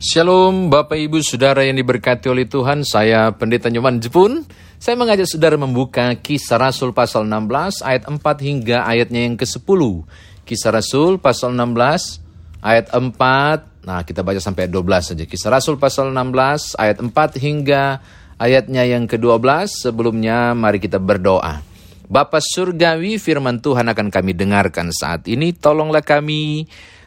Shalom 0.00 0.72
Bapak 0.72 0.96
Ibu 0.96 1.20
Saudara 1.20 1.60
yang 1.60 1.76
diberkati 1.76 2.32
oleh 2.32 2.48
Tuhan. 2.48 2.88
Saya 2.88 3.36
Pendeta 3.36 3.68
Nyoman 3.68 4.00
Jepun. 4.00 4.48
Saya 4.80 4.96
mengajak 4.96 5.28
saudara 5.28 5.60
membuka 5.60 6.16
kisah 6.16 6.56
Rasul 6.56 6.96
pasal 6.96 7.28
16 7.28 7.84
ayat 7.84 8.08
4 8.08 8.16
hingga 8.40 8.88
ayatnya 8.88 9.28
yang 9.28 9.36
ke-10 9.36 9.80
Kisah 10.48 10.72
Rasul 10.72 11.20
pasal 11.20 11.52
16 11.52 12.16
ayat 12.64 12.88
4 12.96 13.12
Nah 13.84 14.00
kita 14.08 14.24
baca 14.24 14.40
sampai 14.40 14.64
ayat 14.64 14.72
12 14.72 15.12
saja. 15.12 15.24
Kisah 15.28 15.52
Rasul 15.52 15.76
pasal 15.76 16.16
16 16.16 16.80
ayat 16.80 16.96
4 17.04 17.12
hingga 17.36 18.00
ayatnya 18.40 18.88
yang 18.88 19.04
ke-12 19.04 19.84
Sebelumnya 19.84 20.56
mari 20.56 20.80
kita 20.80 20.96
berdoa. 20.96 21.60
Bapak 22.08 22.40
Surgawi 22.40 23.20
firman 23.20 23.60
Tuhan 23.60 23.84
akan 23.92 24.08
kami 24.08 24.32
dengarkan 24.32 24.96
saat 24.96 25.28
ini. 25.28 25.52
Tolonglah 25.52 26.00
kami 26.00 26.64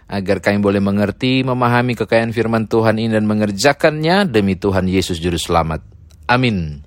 agar 0.07 0.43
kami 0.43 0.59
boleh 0.59 0.83
mengerti, 0.83 1.41
memahami 1.41 1.95
kekayaan 1.97 2.35
firman 2.35 2.67
Tuhan 2.67 2.99
ini 2.99 3.11
dan 3.15 3.25
mengerjakannya 3.27 4.27
demi 4.27 4.59
Tuhan 4.59 4.87
Yesus 4.87 5.17
Juru 5.19 5.39
Selamat. 5.39 5.81
Amin. 6.27 6.83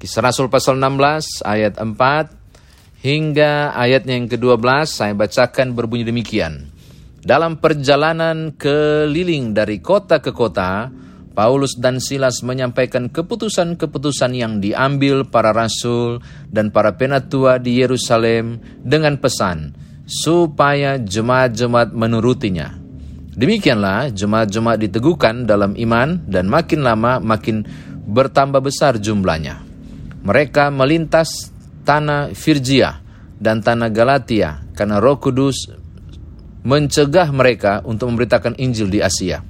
Kisah 0.00 0.24
Rasul 0.24 0.48
pasal 0.48 0.80
16 0.80 1.44
ayat 1.44 1.76
4 1.76 3.04
hingga 3.04 3.76
ayatnya 3.76 4.16
yang 4.16 4.28
ke-12 4.28 4.88
saya 4.88 5.12
bacakan 5.12 5.76
berbunyi 5.76 6.08
demikian. 6.08 6.72
Dalam 7.20 7.60
perjalanan 7.60 8.56
keliling 8.56 9.52
dari 9.52 9.84
kota 9.84 10.24
ke 10.24 10.32
kota, 10.32 10.88
Paulus 11.36 11.76
dan 11.76 12.00
Silas 12.00 12.40
menyampaikan 12.40 13.12
keputusan-keputusan 13.12 14.32
yang 14.32 14.58
diambil 14.58 15.28
para 15.28 15.52
rasul 15.52 16.24
dan 16.48 16.72
para 16.72 16.96
penatua 16.96 17.60
di 17.60 17.80
Yerusalem 17.80 18.60
dengan 18.80 19.20
pesan, 19.20 19.76
supaya 20.10 20.98
jemaat-jemaat 20.98 21.94
menurutinya. 21.94 22.74
Demikianlah 23.30 24.10
jemaat-jemaat 24.10 24.90
diteguhkan 24.90 25.46
dalam 25.46 25.78
iman 25.78 26.18
dan 26.26 26.50
makin 26.50 26.82
lama 26.82 27.22
makin 27.22 27.62
bertambah 28.10 28.58
besar 28.58 28.98
jumlahnya. 28.98 29.62
Mereka 30.26 30.74
melintas 30.74 31.54
tanah 31.86 32.34
Virgia 32.34 32.98
dan 33.38 33.62
tanah 33.62 33.88
Galatia 33.94 34.66
karena 34.74 34.98
Roh 34.98 35.22
Kudus 35.22 35.70
mencegah 36.66 37.30
mereka 37.30 37.80
untuk 37.86 38.10
memberitakan 38.10 38.58
Injil 38.58 38.90
di 38.90 39.00
Asia. 39.00 39.40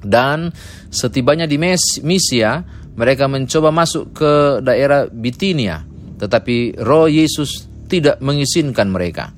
Dan 0.00 0.50
setibanya 0.88 1.44
di 1.44 1.60
Misia, 1.60 2.64
mereka 2.96 3.28
mencoba 3.28 3.70
masuk 3.70 4.16
ke 4.16 4.32
daerah 4.64 5.04
Bitinia, 5.06 5.84
tetapi 6.16 6.80
Roh 6.80 7.06
Yesus 7.06 7.68
tidak 7.86 8.18
mengizinkan 8.24 8.88
mereka. 8.88 9.35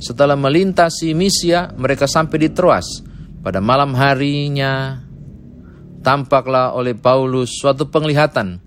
Setelah 0.00 0.34
melintasi 0.34 1.12
Misia, 1.12 1.76
mereka 1.76 2.08
sampai 2.08 2.40
di 2.40 2.48
Troas. 2.48 3.04
Pada 3.44 3.60
malam 3.60 3.92
harinya, 3.92 5.04
tampaklah 6.00 6.72
oleh 6.72 6.96
Paulus 6.96 7.52
suatu 7.60 7.92
penglihatan. 7.92 8.60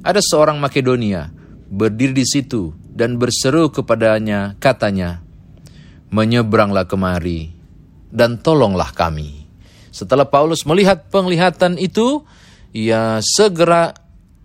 Ada 0.00 0.24
seorang 0.24 0.56
Makedonia 0.56 1.28
berdiri 1.68 2.16
di 2.16 2.24
situ 2.24 2.72
dan 2.88 3.20
berseru 3.20 3.68
kepadanya, 3.68 4.56
katanya, 4.56 5.20
Menyeberanglah 6.08 6.88
kemari 6.88 7.52
dan 8.08 8.40
tolonglah 8.40 8.96
kami. 8.96 9.44
Setelah 9.92 10.24
Paulus 10.24 10.64
melihat 10.64 11.12
penglihatan 11.12 11.76
itu, 11.76 12.24
ia 12.72 13.20
segera 13.20 13.92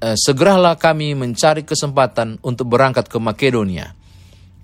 eh, 0.03 0.19
segeralah 0.19 0.75
kami 0.75 1.15
mencari 1.15 1.63
kesempatan 1.63 2.43
untuk 2.43 2.67
berangkat 2.67 3.07
ke 3.07 3.15
Makedonia. 3.15 3.95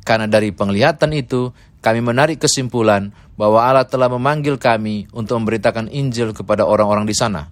Karena 0.03 0.27
dari 0.27 0.51
penglihatan 0.51 1.15
itu, 1.15 1.55
kami 1.79 2.03
menarik 2.03 2.43
kesimpulan 2.43 3.15
bahwa 3.39 3.63
Allah 3.63 3.87
telah 3.87 4.11
memanggil 4.11 4.59
kami 4.59 5.07
untuk 5.15 5.39
memberitakan 5.39 5.87
Injil 5.87 6.35
kepada 6.35 6.67
orang-orang 6.67 7.07
di 7.07 7.15
sana. 7.15 7.47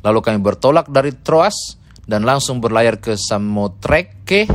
Lalu 0.00 0.18
kami 0.24 0.38
bertolak 0.40 0.88
dari 0.88 1.12
Troas 1.12 1.76
dan 2.08 2.24
langsung 2.24 2.62
berlayar 2.62 2.96
ke 2.96 3.20
Samotreke 3.20 4.48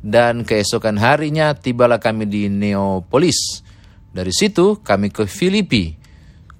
dan 0.00 0.46
keesokan 0.46 1.02
harinya 1.02 1.56
tibalah 1.58 1.98
kami 1.98 2.30
di 2.30 2.46
Neapolis. 2.46 3.66
Dari 4.10 4.30
situ 4.30 4.78
kami 4.82 5.10
ke 5.10 5.26
Filipi, 5.26 5.98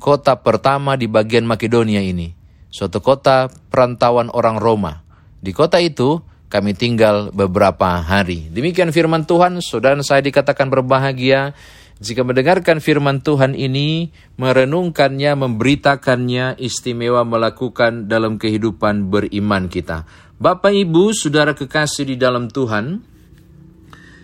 kota 0.03 0.39
pertama 0.39 0.99
di 0.99 1.07
bagian 1.07 1.47
Makedonia 1.47 2.03
ini, 2.03 2.31
suatu 2.71 2.99
kota 2.99 3.47
perantauan 3.71 4.31
orang 4.35 4.59
Roma. 4.59 5.03
Di 5.39 5.55
kota 5.55 5.79
itu 5.79 6.19
kami 6.51 6.75
tinggal 6.75 7.31
beberapa 7.31 8.03
hari. 8.03 8.51
Demikian 8.51 8.91
firman 8.91 9.23
Tuhan, 9.23 9.63
saudara 9.63 9.99
saya 10.03 10.23
dikatakan 10.23 10.67
berbahagia 10.67 11.55
jika 12.01 12.25
mendengarkan 12.25 12.81
firman 12.81 13.21
Tuhan 13.21 13.53
ini, 13.53 14.09
merenungkannya, 14.41 15.37
memberitakannya, 15.37 16.57
istimewa 16.57 17.29
melakukan 17.29 18.09
dalam 18.09 18.41
kehidupan 18.41 19.13
beriman 19.13 19.69
kita. 19.69 20.09
Bapak, 20.41 20.73
Ibu, 20.73 21.13
saudara 21.13 21.53
kekasih 21.53 22.09
di 22.09 22.17
dalam 22.17 22.49
Tuhan, 22.49 23.05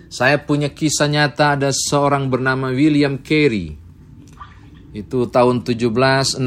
saya 0.08 0.40
punya 0.40 0.72
kisah 0.72 1.04
nyata 1.04 1.60
ada 1.60 1.68
seorang 1.68 2.32
bernama 2.32 2.72
William 2.72 3.20
Carey. 3.20 3.76
Itu 4.96 5.28
tahun 5.28 5.60
1761 5.60 6.40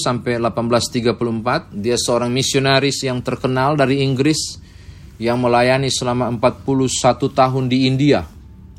sampai 0.00 0.40
1834. 0.40 1.76
Dia 1.76 2.00
seorang 2.00 2.32
misionaris 2.32 3.04
yang 3.04 3.20
terkenal 3.20 3.76
dari 3.76 4.00
Inggris 4.00 4.56
yang 5.20 5.36
melayani 5.36 5.92
selama 5.92 6.32
41 6.32 6.64
tahun 7.28 7.68
di 7.68 7.84
India 7.84 8.35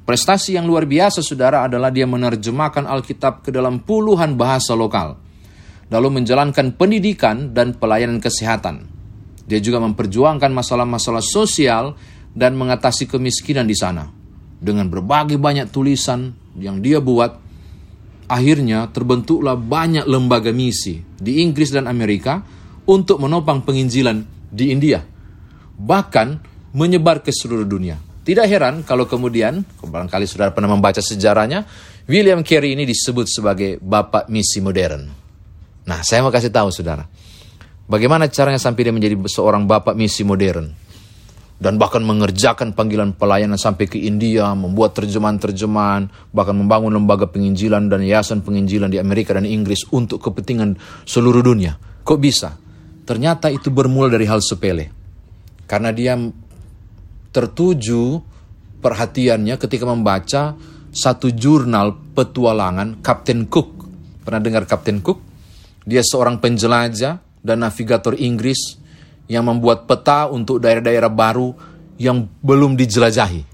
Prestasi 0.07 0.55
yang 0.55 0.63
luar 0.63 0.87
biasa 0.87 1.19
saudara 1.19 1.67
adalah 1.67 1.91
dia 1.91 2.07
menerjemahkan 2.07 2.87
Alkitab 2.87 3.43
ke 3.43 3.51
dalam 3.51 3.83
puluhan 3.83 4.39
bahasa 4.39 4.71
lokal. 4.71 5.19
Lalu 5.91 6.23
menjalankan 6.23 6.79
pendidikan 6.79 7.51
dan 7.51 7.75
pelayanan 7.75 8.23
kesehatan. 8.23 8.87
Dia 9.43 9.59
juga 9.59 9.83
memperjuangkan 9.83 10.47
masalah-masalah 10.47 11.19
sosial 11.19 11.99
dan 12.31 12.55
mengatasi 12.55 13.11
kemiskinan 13.11 13.67
di 13.67 13.75
sana. 13.75 14.07
Dengan 14.63 14.87
berbagai 14.87 15.35
banyak 15.35 15.75
tulisan 15.75 16.31
yang 16.55 16.79
dia 16.79 17.03
buat, 17.03 17.43
akhirnya 18.31 18.87
terbentuklah 18.95 19.59
banyak 19.59 20.07
lembaga 20.07 20.55
misi 20.55 21.03
di 21.19 21.43
Inggris 21.43 21.75
dan 21.75 21.83
Amerika 21.83 22.47
untuk 22.87 23.19
menopang 23.19 23.59
penginjilan 23.59 24.23
di 24.55 24.71
India. 24.71 25.03
Bahkan 25.75 26.27
menyebar 26.71 27.19
ke 27.19 27.35
seluruh 27.35 27.67
dunia. 27.67 28.06
Tidak 28.27 28.43
heran 28.43 28.83
kalau 28.83 29.07
kemudian, 29.07 29.63
barangkali 29.63 30.27
saudara 30.27 30.51
pernah 30.51 30.67
membaca 30.67 30.99
sejarahnya, 30.99 31.63
William 32.11 32.43
Carey 32.43 32.75
ini 32.75 32.83
disebut 32.83 33.23
sebagai 33.23 33.79
bapak 33.79 34.27
misi 34.27 34.59
modern. 34.59 35.07
Nah, 35.87 36.03
saya 36.03 36.19
mau 36.19 36.27
kasih 36.27 36.51
tahu 36.51 36.67
saudara, 36.67 37.07
bagaimana 37.87 38.27
caranya 38.27 38.59
sampai 38.59 38.83
dia 38.83 38.91
menjadi 38.91 39.15
seorang 39.15 39.63
bapak 39.63 39.95
misi 39.95 40.27
modern. 40.27 40.75
Dan 41.57 41.79
bahkan 41.79 42.03
mengerjakan 42.03 42.75
panggilan 42.75 43.15
pelayanan 43.15 43.55
sampai 43.55 43.87
ke 43.87 43.97
India, 43.97 44.51
membuat 44.53 44.93
terjemahan-terjemahan, 44.99 46.11
bahkan 46.29 46.53
membangun 46.53 46.93
lembaga 46.93 47.31
penginjilan 47.31 47.87
dan 47.87 48.03
yayasan 48.03 48.43
penginjilan 48.43 48.91
di 48.91 48.99
Amerika 48.99 49.33
dan 49.33 49.47
Inggris 49.47 49.87
untuk 49.89 50.19
kepentingan 50.19 50.75
seluruh 51.07 51.41
dunia. 51.41 51.79
Kok 52.03 52.19
bisa? 52.19 52.59
Ternyata 53.07 53.49
itu 53.49 53.71
bermula 53.71 54.11
dari 54.11 54.27
hal 54.27 54.43
sepele. 54.43 54.91
Karena 55.65 55.89
dia 55.89 56.13
tertuju 57.37 58.17
perhatiannya 58.81 59.61
ketika 59.61 59.85
membaca 59.85 60.57
satu 60.89 61.29
jurnal 61.29 61.93
petualangan 62.17 62.97
Kapten 63.05 63.45
Cook. 63.45 63.85
Pernah 64.25 64.41
dengar 64.41 64.65
Kapten 64.65 65.05
Cook? 65.05 65.21
Dia 65.85 66.01
seorang 66.01 66.41
penjelajah 66.41 67.21
dan 67.45 67.57
navigator 67.61 68.17
Inggris 68.17 68.81
yang 69.29 69.45
membuat 69.45 69.85
peta 69.85 70.25
untuk 70.25 70.57
daerah-daerah 70.57 71.13
baru 71.13 71.53
yang 72.01 72.25
belum 72.41 72.73
dijelajahi. 72.73 73.45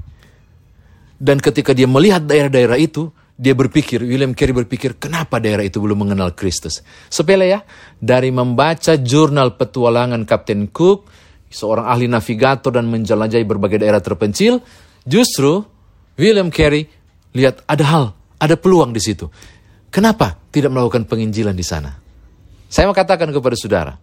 Dan 1.19 1.43
ketika 1.43 1.75
dia 1.75 1.85
melihat 1.85 2.23
daerah-daerah 2.23 2.79
itu, 2.79 3.11
dia 3.35 3.51
berpikir, 3.51 3.99
William 3.99 4.31
Carey 4.31 4.55
berpikir, 4.55 4.95
kenapa 4.95 5.43
daerah 5.43 5.67
itu 5.67 5.83
belum 5.83 6.07
mengenal 6.07 6.31
Kristus? 6.31 6.79
Sepele 7.11 7.51
ya, 7.51 7.59
dari 7.99 8.31
membaca 8.31 8.95
jurnal 8.95 9.59
petualangan 9.59 10.23
Kapten 10.23 10.71
Cook, 10.71 11.09
seorang 11.53 11.85
ahli 11.85 12.09
navigator 12.09 12.73
dan 12.73 12.89
menjelajahi 12.89 13.45
berbagai 13.45 13.85
daerah 13.85 14.01
terpencil, 14.01 14.59
justru 15.05 15.61
William 16.17 16.49
Carey 16.49 16.89
lihat 17.37 17.61
ada 17.69 17.85
hal, 17.85 18.05
ada 18.41 18.57
peluang 18.57 18.91
di 18.91 19.01
situ. 19.01 19.29
Kenapa 19.93 20.41
tidak 20.49 20.73
melakukan 20.73 21.05
penginjilan 21.05 21.53
di 21.53 21.61
sana? 21.61 21.93
Saya 22.65 22.89
mau 22.89 22.97
katakan 22.97 23.29
kepada 23.29 23.53
saudara, 23.53 23.93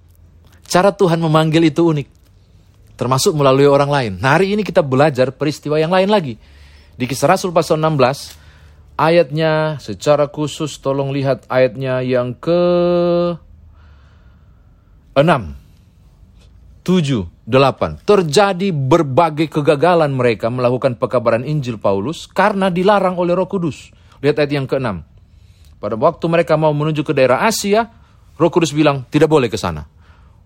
cara 0.70 0.94
Tuhan 0.94 1.18
memanggil 1.18 1.66
itu 1.66 1.90
unik. 1.90 2.08
Termasuk 2.94 3.34
melalui 3.34 3.66
orang 3.66 3.90
lain. 3.90 4.12
Nah 4.22 4.38
hari 4.38 4.54
ini 4.54 4.62
kita 4.62 4.84
belajar 4.84 5.34
peristiwa 5.34 5.80
yang 5.80 5.90
lain 5.90 6.06
lagi. 6.06 6.38
Di 6.94 7.08
kisah 7.08 7.32
Rasul 7.32 7.50
pasal 7.50 7.80
16, 7.80 8.36
ayatnya 9.00 9.80
secara 9.80 10.28
khusus 10.28 10.76
tolong 10.78 11.08
lihat 11.10 11.48
ayatnya 11.48 12.04
yang 12.04 12.36
ke 12.36 12.60
6 15.16 15.24
7, 16.84 17.28
8. 17.50 18.06
Terjadi 18.06 18.70
berbagai 18.70 19.50
kegagalan 19.50 20.14
mereka 20.14 20.46
melakukan 20.46 20.94
pekabaran 20.94 21.42
Injil 21.42 21.82
Paulus 21.82 22.30
karena 22.30 22.70
dilarang 22.70 23.18
oleh 23.18 23.34
roh 23.34 23.50
kudus. 23.50 23.90
Lihat 24.22 24.38
ayat 24.38 24.52
yang 24.54 24.70
ke-6. 24.70 25.02
Pada 25.82 25.96
waktu 25.98 26.24
mereka 26.30 26.54
mau 26.54 26.70
menuju 26.70 27.02
ke 27.02 27.10
daerah 27.10 27.42
Asia, 27.42 27.88
Roh 28.36 28.52
Kudus 28.52 28.70
bilang, 28.76 29.08
tidak 29.08 29.32
boleh 29.32 29.48
ke 29.48 29.56
sana. 29.56 29.88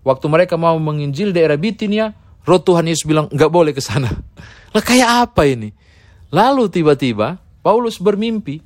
Waktu 0.01 0.25
mereka 0.31 0.55
mau 0.55 0.79
menginjil 0.79 1.35
daerah 1.35 1.59
Bitinia, 1.59 2.15
roh 2.47 2.59
Tuhan 2.59 2.87
Yesus 2.87 3.03
bilang, 3.03 3.27
nggak 3.27 3.51
boleh 3.51 3.75
ke 3.75 3.83
sana. 3.83 4.07
Lah 4.73 4.83
kayak 4.83 5.27
apa 5.27 5.43
ini? 5.43 5.75
Lalu 6.31 6.71
tiba-tiba 6.71 7.35
Paulus 7.59 7.99
bermimpi. 7.99 8.63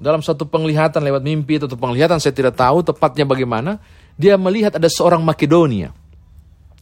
Dalam 0.00 0.24
satu 0.24 0.48
penglihatan 0.48 1.04
lewat 1.04 1.20
mimpi 1.20 1.60
atau 1.60 1.76
penglihatan 1.76 2.16
saya 2.24 2.32
tidak 2.32 2.56
tahu 2.56 2.80
tepatnya 2.80 3.28
bagaimana. 3.28 3.76
Dia 4.16 4.40
melihat 4.40 4.80
ada 4.80 4.88
seorang 4.88 5.20
Makedonia 5.20 5.92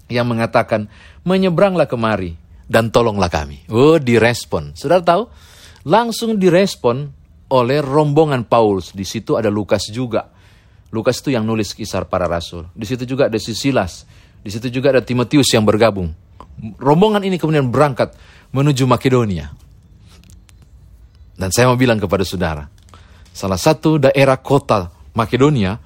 yang 0.09 0.27
mengatakan, 0.29 0.89
menyeberanglah 1.25 1.89
kemari 1.89 2.35
dan 2.69 2.93
tolonglah 2.93 3.33
kami. 3.33 3.65
Oh, 3.73 3.97
direspon. 3.97 4.77
Saudara 4.77 5.05
tahu? 5.05 5.23
Langsung 5.89 6.37
direspon 6.37 7.09
oleh 7.49 7.81
rombongan 7.81 8.45
Paulus. 8.45 8.93
Di 8.93 9.09
situ 9.09 9.37
ada 9.41 9.49
Lukas 9.49 9.89
juga. 9.89 10.29
Lukas 10.93 11.21
itu 11.21 11.33
yang 11.33 11.45
nulis 11.45 11.73
kisah 11.77 12.05
para 12.09 12.29
rasul. 12.29 12.69
Di 12.73 12.85
situ 12.89 13.05
juga 13.05 13.29
ada 13.29 13.37
Sisilas. 13.41 14.09
Di 14.41 14.49
situ 14.53 14.73
juga 14.73 14.97
ada 14.97 15.05
Timotius 15.05 15.49
yang 15.53 15.65
bergabung. 15.65 16.13
Rombongan 16.81 17.25
ini 17.25 17.37
kemudian 17.37 17.69
berangkat 17.69 18.17
menuju 18.53 18.89
Makedonia. 18.89 19.53
Dan 21.39 21.55
saya 21.55 21.71
mau 21.71 21.79
bilang 21.79 22.03
kepada 22.03 22.27
saudara, 22.27 22.67
salah 23.31 23.61
satu 23.61 24.01
daerah 24.01 24.41
kota 24.41 24.91
Makedonia 25.15 25.79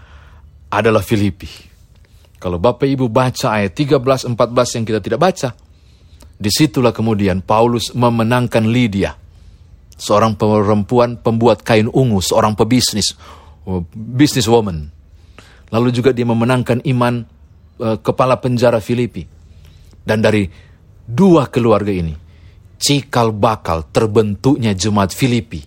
adalah 0.73 1.05
Filipi. 1.05 1.72
Kalau 2.43 2.59
Bapak 2.59 2.91
Ibu 2.91 3.07
baca 3.07 3.55
ayat 3.55 3.71
13, 3.71 4.35
14 4.35 4.75
yang 4.75 4.85
kita 4.85 4.99
tidak 4.99 5.23
baca, 5.23 5.55
di 6.35 6.51
situlah 6.51 6.91
kemudian 6.91 7.39
Paulus 7.39 7.95
memenangkan 7.95 8.67
Lydia, 8.67 9.15
seorang 9.95 10.35
perempuan 10.35 11.23
pembuat 11.23 11.63
kain 11.63 11.87
ungu, 11.87 12.19
seorang 12.19 12.59
pebisnis, 12.59 13.15
oh, 13.63 13.87
business 13.95 14.51
woman. 14.51 14.91
Lalu 15.71 15.95
juga 15.95 16.11
dia 16.11 16.27
memenangkan 16.27 16.83
iman 16.83 17.23
uh, 17.79 17.97
kepala 18.03 18.43
penjara 18.43 18.83
Filipi. 18.83 19.23
Dan 20.03 20.19
dari 20.19 20.51
dua 21.07 21.47
keluarga 21.47 21.95
ini, 21.95 22.19
cikal 22.75 23.31
bakal 23.31 23.87
terbentuknya 23.95 24.75
jemaat 24.75 25.15
Filipi. 25.15 25.63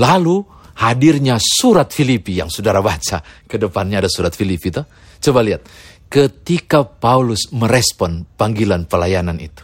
Lalu 0.00 0.40
hadirnya 0.80 1.36
surat 1.36 1.92
Filipi 1.92 2.40
yang 2.40 2.48
saudara 2.48 2.80
baca. 2.80 3.20
Ke 3.44 3.60
depannya 3.60 4.00
ada 4.00 4.10
surat 4.10 4.32
Filipi 4.32 4.72
itu. 4.72 4.82
Coba 5.20 5.44
lihat. 5.44 5.62
Ketika 6.08 6.88
Paulus 6.88 7.52
merespon 7.52 8.24
panggilan 8.40 8.88
pelayanan 8.88 9.36
itu. 9.40 9.60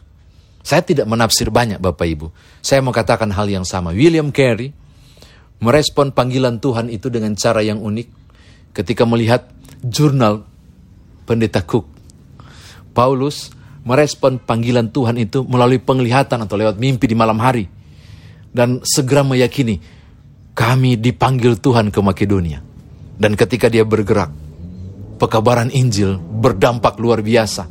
Saya 0.64 0.80
tidak 0.84 1.08
menafsir 1.08 1.48
banyak 1.48 1.80
Bapak 1.80 2.04
Ibu. 2.08 2.26
Saya 2.64 2.80
mau 2.80 2.92
katakan 2.92 3.28
hal 3.32 3.48
yang 3.48 3.64
sama. 3.68 3.92
William 3.92 4.32
Carey 4.32 4.72
merespon 5.60 6.12
panggilan 6.12 6.60
Tuhan 6.60 6.92
itu 6.92 7.08
dengan 7.08 7.36
cara 7.36 7.64
yang 7.64 7.80
unik. 7.80 8.08
Ketika 8.76 9.08
melihat 9.08 9.48
jurnal 9.84 10.44
pendeta 11.24 11.64
Cook. 11.64 11.88
Paulus 12.92 13.52
merespon 13.84 14.40
panggilan 14.40 14.88
Tuhan 14.88 15.20
itu 15.20 15.44
melalui 15.44 15.80
penglihatan 15.80 16.44
atau 16.44 16.56
lewat 16.56 16.80
mimpi 16.80 17.08
di 17.08 17.16
malam 17.16 17.40
hari. 17.40 17.68
Dan 18.54 18.80
segera 18.86 19.26
meyakini, 19.26 19.82
kami 20.54 20.96
dipanggil 20.96 21.58
Tuhan 21.58 21.90
ke 21.90 22.00
Makedonia. 22.00 22.62
Dan 23.18 23.34
ketika 23.34 23.66
dia 23.66 23.82
bergerak, 23.82 24.30
pekabaran 25.16 25.70
Injil 25.70 26.18
berdampak 26.18 26.98
luar 26.98 27.22
biasa. 27.22 27.66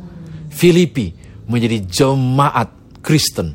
Filipi 0.50 1.12
menjadi 1.48 1.84
jemaat 1.84 3.00
Kristen. 3.04 3.54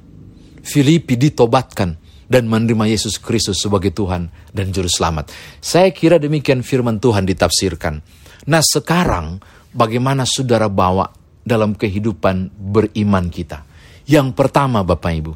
Filipi 0.61 1.17
ditobatkan 1.17 1.97
dan 2.29 2.45
menerima 2.45 2.85
Yesus 2.85 3.17
Kristus 3.17 3.57
sebagai 3.57 3.89
Tuhan 3.89 4.29
dan 4.53 4.69
Juru 4.69 4.85
Selamat. 4.85 5.33
Saya 5.57 5.89
kira 5.89 6.21
demikian 6.21 6.61
firman 6.61 7.01
Tuhan 7.01 7.25
ditafsirkan. 7.25 7.97
Nah 8.45 8.61
sekarang 8.61 9.41
bagaimana 9.73 10.29
saudara 10.29 10.69
bawa 10.69 11.09
dalam 11.41 11.73
kehidupan 11.73 12.53
beriman 12.53 13.33
kita. 13.33 13.65
Yang 14.05 14.37
pertama 14.37 14.85
Bapak 14.85 15.13
Ibu, 15.17 15.33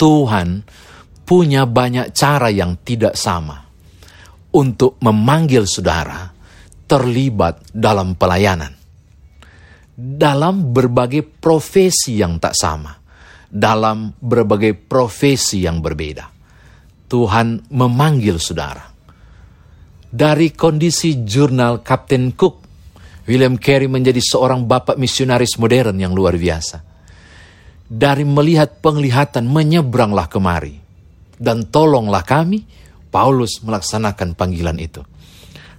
Tuhan 0.00 0.64
punya 1.28 1.68
banyak 1.68 2.16
cara 2.16 2.48
yang 2.48 2.80
tidak 2.80 3.12
sama 3.20 3.68
untuk 4.56 4.96
memanggil 5.04 5.68
saudara 5.68 6.37
terlibat 6.88 7.68
dalam 7.70 8.16
pelayanan. 8.16 8.72
Dalam 9.98 10.72
berbagai 10.72 11.22
profesi 11.22 12.16
yang 12.16 12.40
tak 12.40 12.56
sama. 12.56 12.96
Dalam 13.48 14.16
berbagai 14.16 14.72
profesi 14.74 15.62
yang 15.62 15.84
berbeda. 15.84 16.26
Tuhan 17.08 17.68
memanggil 17.70 18.40
saudara. 18.40 18.88
Dari 20.08 20.56
kondisi 20.56 21.20
jurnal 21.28 21.84
Kapten 21.84 22.32
Cook 22.32 22.68
William 23.28 23.60
Carey 23.60 23.92
menjadi 23.92 24.24
seorang 24.24 24.64
bapak 24.64 24.96
misionaris 24.96 25.60
modern 25.60 26.00
yang 26.00 26.16
luar 26.16 26.40
biasa. 26.40 26.80
Dari 27.84 28.24
melihat 28.24 28.80
penglihatan 28.80 29.44
menyeberanglah 29.44 30.32
kemari. 30.32 30.80
Dan 31.36 31.68
tolonglah 31.68 32.24
kami, 32.24 32.64
Paulus 33.12 33.60
melaksanakan 33.60 34.32
panggilan 34.32 34.80
itu. 34.80 35.04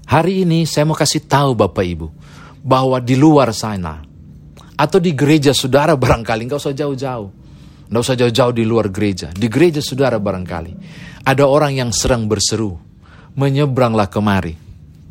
Hari 0.09 0.41
ini 0.41 0.65
saya 0.65 0.89
mau 0.89 0.97
kasih 0.97 1.29
tahu 1.29 1.53
Bapak 1.53 1.85
Ibu, 1.85 2.07
bahwa 2.65 2.97
di 2.97 3.13
luar 3.13 3.53
sana, 3.53 4.01
atau 4.73 4.97
di 4.97 5.13
gereja 5.13 5.53
saudara 5.53 5.93
barangkali, 5.93 6.49
nggak 6.49 6.57
usah 6.57 6.73
jauh-jauh. 6.73 7.29
Nggak 7.89 8.01
usah 8.01 8.17
jauh-jauh 8.17 8.53
di 8.57 8.65
luar 8.65 8.89
gereja. 8.89 9.29
Di 9.29 9.45
gereja 9.45 9.85
saudara 9.85 10.17
barangkali. 10.17 10.73
Ada 11.29 11.45
orang 11.45 11.77
yang 11.77 11.93
serang 11.93 12.25
berseru, 12.25 12.73
menyeberanglah 13.37 14.09
kemari, 14.09 14.57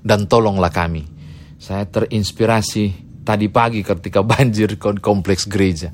dan 0.02 0.26
tolonglah 0.26 0.74
kami 0.74 1.18
saya 1.58 1.84
terinspirasi 1.90 2.84
tadi 3.26 3.50
pagi 3.50 3.82
ketika 3.82 4.22
banjir 4.30 4.78
kompleks 4.78 5.44
gereja. 5.44 5.90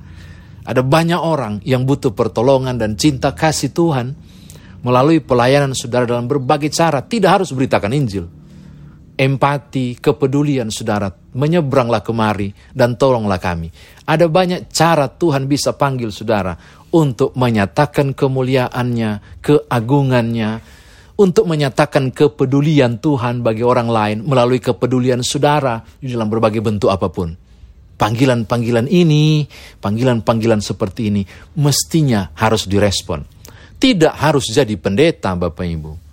Ada 0.64 0.80
banyak 0.80 1.20
orang 1.20 1.60
yang 1.64 1.84
butuh 1.84 2.16
pertolongan 2.16 2.80
dan 2.80 2.96
cinta 2.96 3.36
kasih 3.36 3.72
Tuhan 3.72 4.16
melalui 4.80 5.20
pelayanan 5.20 5.76
saudara 5.76 6.08
dalam 6.08 6.24
berbagai 6.24 6.72
cara. 6.72 7.04
Tidak 7.04 7.28
harus 7.28 7.52
beritakan 7.52 7.92
Injil. 7.92 8.43
Empati, 9.14 9.94
kepedulian 9.94 10.74
saudara, 10.74 11.06
menyeberanglah 11.38 12.02
kemari 12.02 12.50
dan 12.74 12.98
tolonglah 12.98 13.38
kami. 13.38 13.70
Ada 14.02 14.26
banyak 14.26 14.74
cara 14.74 15.06
Tuhan 15.06 15.46
bisa 15.46 15.70
panggil 15.78 16.10
saudara 16.10 16.58
untuk 16.90 17.30
menyatakan 17.38 18.10
kemuliaannya, 18.10 19.38
keagungannya, 19.38 20.50
untuk 21.14 21.46
menyatakan 21.46 22.10
kepedulian 22.10 22.98
Tuhan 22.98 23.46
bagi 23.46 23.62
orang 23.62 23.86
lain 23.86 24.18
melalui 24.26 24.58
kepedulian 24.58 25.22
saudara 25.22 25.78
di 26.02 26.10
dalam 26.10 26.26
berbagai 26.26 26.58
bentuk 26.58 26.90
apa 26.90 27.06
pun. 27.06 27.30
Panggilan-panggilan 27.94 28.90
ini, 28.90 29.46
panggilan-panggilan 29.78 30.58
seperti 30.58 31.14
ini 31.14 31.22
mestinya 31.54 32.34
harus 32.34 32.66
direspon. 32.66 33.22
Tidak 33.78 34.10
harus 34.10 34.50
jadi 34.50 34.74
pendeta 34.74 35.38
Bapak 35.38 35.62
Ibu. 35.62 36.03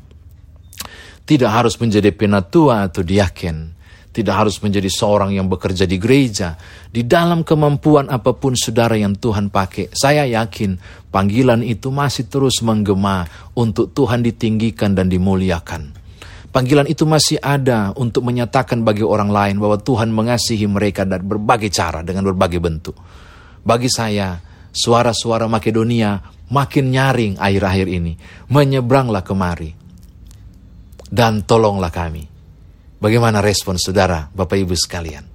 Tidak 1.32 1.48
harus 1.48 1.80
menjadi 1.80 2.12
penatua 2.12 2.92
atau 2.92 3.08
diaken 3.08 3.80
tidak 4.12 4.36
harus 4.44 4.60
menjadi 4.60 4.92
seorang 4.92 5.32
yang 5.32 5.48
bekerja 5.48 5.88
di 5.88 5.96
gereja. 5.96 6.60
Di 6.92 7.08
dalam 7.08 7.48
kemampuan 7.48 8.12
apa 8.12 8.36
pun 8.36 8.54
saudara 8.60 9.00
yang 9.00 9.16
Tuhan 9.16 9.48
pakai, 9.48 9.88
saya 9.96 10.28
yakin 10.28 10.76
panggilan 11.08 11.64
itu 11.64 11.88
masih 11.90 12.28
terus 12.28 12.60
menggema 12.60 13.24
untuk 13.56 13.96
Tuhan 13.96 14.20
ditinggikan 14.20 14.92
dan 14.94 15.08
dimuliakan. 15.08 15.96
Panggilan 16.52 16.92
itu 16.92 17.08
masih 17.08 17.40
ada 17.40 17.96
untuk 17.96 18.28
menyatakan 18.28 18.84
bagi 18.84 19.08
orang 19.08 19.32
lain 19.32 19.56
bahwa 19.56 19.80
Tuhan 19.80 20.12
mengasihi 20.12 20.68
mereka 20.68 21.08
dan 21.08 21.24
berbagai 21.24 21.72
cara 21.72 22.04
dengan 22.04 22.28
berbagai 22.28 22.60
bentuk. 22.60 23.00
Bagi 23.64 23.88
saya, 23.88 24.36
suara-suara 24.76 25.48
Makedonia 25.48 26.20
makin 26.52 26.92
nyaring 26.92 27.40
akhir-akhir 27.40 27.88
ini. 27.88 28.20
Menyeberanglah 28.52 29.24
kemari. 29.24 29.81
Dan 31.12 31.44
tolonglah 31.44 31.92
kami 31.92 32.32
Bagaimana 33.02 33.42
respon 33.42 33.82
saudara, 33.82 34.30
Bapak 34.30 34.62
Ibu 34.62 34.78
sekalian? 34.78 35.26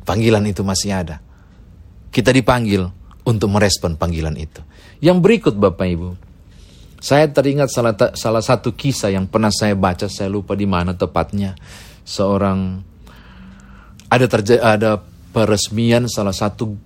Panggilan 0.00 0.48
itu 0.48 0.64
masih 0.64 0.96
ada. 0.96 1.20
Kita 2.08 2.32
dipanggil 2.32 2.88
untuk 3.28 3.52
merespon 3.52 4.00
panggilan 4.00 4.32
itu. 4.40 4.64
Yang 5.04 5.18
berikut 5.20 5.54
Bapak 5.60 5.84
Ibu, 5.84 6.16
saya 7.04 7.28
teringat 7.28 7.68
salah, 7.68 7.92
salah 8.16 8.40
satu 8.40 8.72
kisah 8.72 9.12
yang 9.12 9.28
pernah 9.28 9.52
saya 9.52 9.76
baca, 9.76 10.08
saya 10.08 10.32
lupa 10.32 10.56
di 10.56 10.64
mana 10.64 10.96
tepatnya. 10.96 11.52
Seorang 12.08 12.80
ada 14.08 14.26
terjadi 14.32 14.64
ada 14.64 14.96
peresmian 15.36 16.08
salah 16.08 16.32
satu 16.32 16.80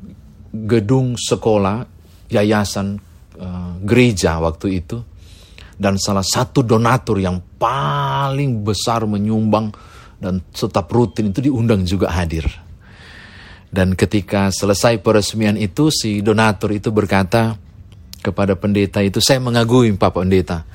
gedung 0.50 1.14
sekolah 1.14 1.86
yayasan 2.34 2.98
uh, 3.38 3.78
gereja 3.86 4.42
waktu 4.42 4.82
itu 4.82 5.06
dan 5.80 5.96
salah 5.96 6.20
satu 6.20 6.60
donatur 6.60 7.16
yang 7.24 7.40
paling 7.56 8.60
besar 8.60 9.08
menyumbang 9.08 9.72
dan 10.20 10.44
tetap 10.52 10.92
rutin 10.92 11.32
itu 11.32 11.40
diundang 11.40 11.88
juga 11.88 12.12
hadir. 12.12 12.44
Dan 13.72 13.96
ketika 13.96 14.52
selesai 14.52 15.00
peresmian 15.00 15.56
itu 15.56 15.88
si 15.88 16.20
donatur 16.20 16.76
itu 16.76 16.92
berkata 16.92 17.56
kepada 18.20 18.52
pendeta 18.60 19.00
itu 19.00 19.24
saya 19.24 19.40
mengagumi 19.40 19.96
Pak 19.96 20.12
Pendeta. 20.12 20.68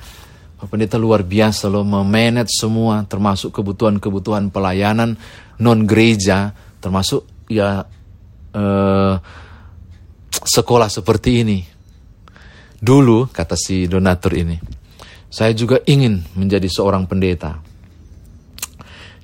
Pak 0.58 0.66
Pendeta 0.66 0.98
luar 0.98 1.22
biasa 1.22 1.70
loh 1.70 1.86
memanage 1.86 2.50
semua 2.50 3.06
termasuk 3.06 3.54
kebutuhan-kebutuhan 3.54 4.50
pelayanan 4.50 5.14
non 5.62 5.86
gereja 5.86 6.50
termasuk 6.82 7.46
ya 7.46 7.86
eh, 8.50 9.14
sekolah 10.42 10.88
seperti 10.90 11.30
ini. 11.46 11.58
Dulu 12.76 13.32
kata 13.32 13.56
si 13.56 13.88
donatur 13.88 14.36
ini, 14.36 14.56
saya 15.30 15.52
juga 15.52 15.82
ingin 15.84 16.22
menjadi 16.34 16.66
seorang 16.70 17.04
pendeta. 17.08 17.60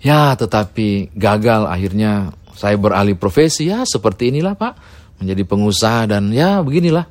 Ya, 0.03 0.35
tetapi 0.35 1.15
gagal 1.15 1.71
akhirnya 1.71 2.35
saya 2.59 2.75
beralih 2.75 3.15
profesi 3.15 3.71
ya 3.71 3.87
seperti 3.87 4.35
inilah 4.35 4.59
Pak, 4.59 4.75
menjadi 5.23 5.43
pengusaha 5.47 6.11
dan 6.11 6.35
ya 6.35 6.59
beginilah. 6.61 7.07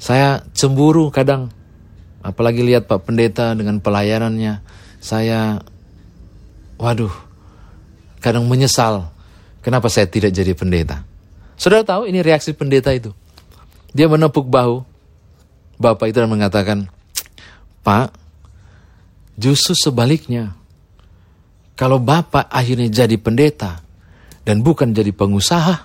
Saya 0.00 0.42
cemburu 0.56 1.12
kadang 1.12 1.52
Apalagi 2.22 2.62
lihat 2.62 2.86
Pak 2.86 3.02
Pendeta 3.02 3.50
dengan 3.58 3.82
pelayanannya, 3.82 4.62
saya, 5.02 5.58
waduh, 6.78 7.10
kadang 8.22 8.46
menyesal 8.46 9.10
kenapa 9.58 9.90
saya 9.90 10.06
tidak 10.06 10.30
jadi 10.30 10.54
pendeta. 10.54 11.02
Saudara 11.58 11.82
tahu 11.82 12.06
ini 12.06 12.22
reaksi 12.22 12.54
pendeta 12.54 12.94
itu. 12.94 13.10
Dia 13.90 14.06
menepuk 14.06 14.46
bahu 14.46 14.86
Bapak 15.82 16.14
itu 16.14 16.22
dan 16.22 16.30
mengatakan, 16.30 16.86
Pak, 17.82 18.14
justru 19.42 19.74
sebaliknya, 19.74 20.54
kalau 21.74 21.98
Bapak 21.98 22.46
akhirnya 22.46 22.86
jadi 22.86 23.18
pendeta 23.18 23.82
dan 24.46 24.62
bukan 24.62 24.94
jadi 24.94 25.10
pengusaha, 25.10 25.82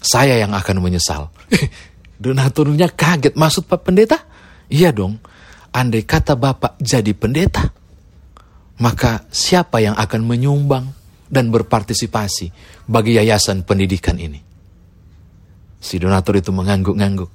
saya 0.00 0.40
yang 0.40 0.56
akan 0.56 0.80
menyesal. 0.80 1.28
Donaturnya 2.22 2.88
kaget, 2.88 3.36
maksud 3.36 3.68
Pak 3.68 3.84
Pendeta? 3.84 4.16
Iya 4.72 4.88
dong, 4.88 5.20
andai 5.76 6.08
kata 6.08 6.32
Bapak 6.32 6.80
jadi 6.80 7.12
pendeta, 7.12 7.68
maka 8.80 9.28
siapa 9.28 9.84
yang 9.84 9.92
akan 9.94 10.24
menyumbang 10.24 10.88
dan 11.28 11.52
berpartisipasi 11.52 12.50
bagi 12.88 13.20
yayasan 13.20 13.68
pendidikan 13.68 14.16
ini? 14.16 14.40
Si 15.76 16.00
donatur 16.00 16.40
itu 16.40 16.50
mengangguk-ngangguk, 16.50 17.30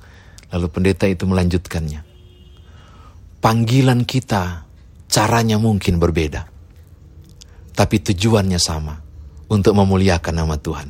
lalu 0.49 0.67
pendeta 0.67 1.05
itu 1.07 1.23
melanjutkannya. 1.29 2.01
Panggilan 3.39 4.03
kita 4.03 4.65
caranya 5.11 5.59
mungkin 5.59 5.99
berbeda, 5.99 6.47
tapi 7.75 7.99
tujuannya 7.99 8.57
sama 8.57 8.95
untuk 9.51 9.75
memuliakan 9.75 10.35
nama 10.39 10.55
Tuhan. 10.55 10.89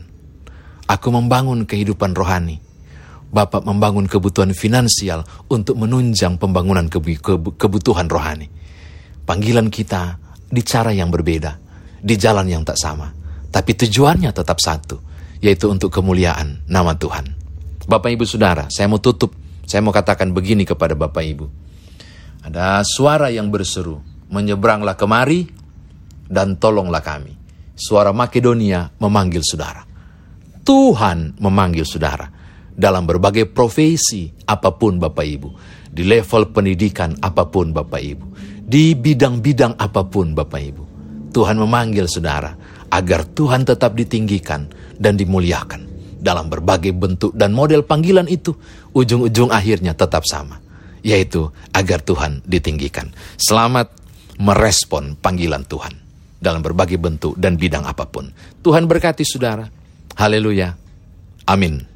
Aku 0.86 1.10
membangun 1.10 1.66
kehidupan 1.66 2.14
rohani 2.14 2.72
Bapak 3.32 3.64
membangun 3.64 4.12
kebutuhan 4.12 4.52
finansial 4.52 5.24
untuk 5.48 5.80
menunjang 5.80 6.36
pembangunan 6.36 6.92
kebutuhan 7.56 8.12
rohani. 8.12 8.52
Panggilan 9.24 9.72
kita 9.72 10.20
di 10.52 10.60
cara 10.68 10.92
yang 10.92 11.08
berbeda, 11.08 11.56
di 12.04 12.20
jalan 12.20 12.44
yang 12.52 12.68
tak 12.68 12.76
sama, 12.76 13.08
tapi 13.48 13.72
tujuannya 13.72 14.36
tetap 14.36 14.60
satu, 14.60 15.00
yaitu 15.40 15.72
untuk 15.72 15.96
kemuliaan 15.96 16.68
nama 16.68 16.92
Tuhan. 17.00 17.32
Bapak 17.88 18.12
Ibu 18.12 18.28
Saudara, 18.28 18.68
saya 18.68 18.92
mau 18.92 19.00
tutup, 19.00 19.32
saya 19.64 19.80
mau 19.80 19.96
katakan 19.96 20.36
begini 20.36 20.68
kepada 20.68 20.92
Bapak 20.92 21.24
Ibu. 21.24 21.48
Ada 22.44 22.84
suara 22.84 23.32
yang 23.32 23.48
berseru, 23.48 24.04
menyeberanglah 24.32 24.96
kemari 24.96 25.46
dan 26.32 26.56
tolonglah 26.56 27.04
kami. 27.04 27.36
Suara 27.76 28.16
Makedonia 28.16 28.88
memanggil 28.98 29.44
saudara. 29.44 29.84
Tuhan 30.64 31.36
memanggil 31.42 31.84
saudara 31.84 32.32
dalam 32.72 33.04
berbagai 33.04 33.52
profesi 33.52 34.32
apa 34.48 34.72
pun 34.74 34.98
Bapak 34.98 35.26
Ibu, 35.26 35.50
di 35.92 36.08
level 36.08 36.50
pendidikan 36.56 37.14
apa 37.20 37.46
pun 37.52 37.76
Bapak 37.76 38.02
Ibu, 38.02 38.26
di 38.64 38.96
bidang-bidang 38.96 39.76
apa 39.76 40.08
pun 40.08 40.32
Bapak 40.32 40.62
Ibu. 40.62 40.84
Tuhan 41.32 41.60
memanggil 41.60 42.08
saudara 42.08 42.56
agar 42.92 43.24
Tuhan 43.24 43.64
tetap 43.68 43.96
ditinggikan 43.96 44.68
dan 45.00 45.16
dimuliakan 45.16 45.88
dalam 46.22 46.52
berbagai 46.52 46.94
bentuk 46.94 47.34
dan 47.34 47.56
model 47.56 47.82
panggilan 47.82 48.30
itu 48.30 48.54
ujung-ujung 48.94 49.50
akhirnya 49.50 49.98
tetap 49.98 50.22
sama, 50.28 50.62
yaitu 51.02 51.50
agar 51.74 52.04
Tuhan 52.06 52.46
ditinggikan. 52.46 53.10
Selamat 53.42 54.01
merespon 54.42 55.14
panggilan 55.14 55.62
Tuhan 55.70 55.94
dalam 56.42 56.66
berbagai 56.66 56.98
bentuk 56.98 57.38
dan 57.38 57.54
bidang 57.62 57.86
apa 57.86 58.10
pun. 58.10 58.34
Tuhan 58.66 58.90
berkati 58.90 59.22
saudara. 59.22 59.70
Haleluya. 60.18 60.74
Amin. 61.46 61.91